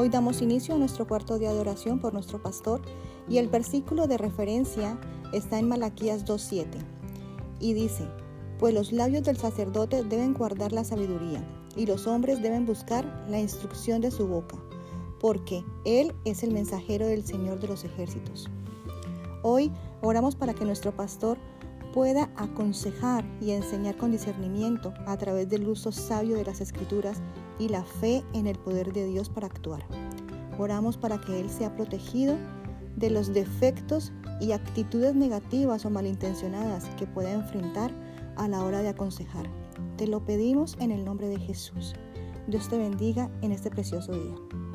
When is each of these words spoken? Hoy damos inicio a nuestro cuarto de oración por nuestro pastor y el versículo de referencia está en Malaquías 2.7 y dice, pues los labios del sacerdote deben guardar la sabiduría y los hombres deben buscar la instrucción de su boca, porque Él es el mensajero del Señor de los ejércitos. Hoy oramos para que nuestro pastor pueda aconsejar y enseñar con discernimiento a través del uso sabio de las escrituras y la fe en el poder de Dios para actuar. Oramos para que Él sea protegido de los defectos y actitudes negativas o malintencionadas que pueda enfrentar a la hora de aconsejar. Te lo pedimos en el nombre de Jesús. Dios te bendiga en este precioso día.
Hoy 0.00 0.10
damos 0.10 0.42
inicio 0.42 0.76
a 0.76 0.78
nuestro 0.78 1.08
cuarto 1.08 1.40
de 1.40 1.48
oración 1.48 1.98
por 1.98 2.14
nuestro 2.14 2.40
pastor 2.40 2.80
y 3.28 3.38
el 3.38 3.48
versículo 3.48 4.06
de 4.06 4.16
referencia 4.16 4.96
está 5.32 5.58
en 5.58 5.66
Malaquías 5.66 6.24
2.7 6.24 6.66
y 7.58 7.72
dice, 7.72 8.06
pues 8.60 8.72
los 8.72 8.92
labios 8.92 9.24
del 9.24 9.36
sacerdote 9.38 10.04
deben 10.04 10.34
guardar 10.34 10.70
la 10.70 10.84
sabiduría 10.84 11.44
y 11.74 11.84
los 11.84 12.06
hombres 12.06 12.40
deben 12.40 12.64
buscar 12.64 13.26
la 13.28 13.40
instrucción 13.40 14.00
de 14.00 14.12
su 14.12 14.28
boca, 14.28 14.54
porque 15.18 15.64
Él 15.84 16.14
es 16.24 16.44
el 16.44 16.52
mensajero 16.52 17.08
del 17.08 17.24
Señor 17.24 17.58
de 17.58 17.66
los 17.66 17.82
ejércitos. 17.82 18.48
Hoy 19.42 19.72
oramos 20.00 20.36
para 20.36 20.54
que 20.54 20.64
nuestro 20.64 20.94
pastor 20.94 21.38
pueda 21.98 22.30
aconsejar 22.36 23.24
y 23.40 23.50
enseñar 23.50 23.96
con 23.96 24.12
discernimiento 24.12 24.94
a 25.04 25.16
través 25.16 25.48
del 25.48 25.66
uso 25.66 25.90
sabio 25.90 26.36
de 26.36 26.44
las 26.44 26.60
escrituras 26.60 27.20
y 27.58 27.70
la 27.70 27.82
fe 27.82 28.22
en 28.34 28.46
el 28.46 28.56
poder 28.56 28.92
de 28.92 29.04
Dios 29.04 29.28
para 29.28 29.48
actuar. 29.48 29.84
Oramos 30.60 30.96
para 30.96 31.20
que 31.20 31.40
Él 31.40 31.50
sea 31.50 31.74
protegido 31.74 32.36
de 32.94 33.10
los 33.10 33.34
defectos 33.34 34.12
y 34.40 34.52
actitudes 34.52 35.16
negativas 35.16 35.84
o 35.86 35.90
malintencionadas 35.90 36.84
que 36.90 37.08
pueda 37.08 37.32
enfrentar 37.32 37.90
a 38.36 38.46
la 38.46 38.62
hora 38.62 38.80
de 38.80 38.90
aconsejar. 38.90 39.50
Te 39.96 40.06
lo 40.06 40.24
pedimos 40.24 40.76
en 40.78 40.92
el 40.92 41.04
nombre 41.04 41.26
de 41.26 41.40
Jesús. 41.40 41.94
Dios 42.46 42.68
te 42.68 42.78
bendiga 42.78 43.28
en 43.42 43.50
este 43.50 43.70
precioso 43.70 44.12
día. 44.12 44.67